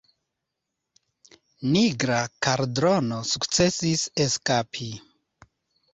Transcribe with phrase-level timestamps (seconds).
[1.75, 2.17] Nigra
[2.47, 4.91] Kaldrono sukcesis eskapi.